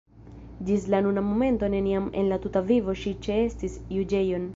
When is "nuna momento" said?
1.07-1.69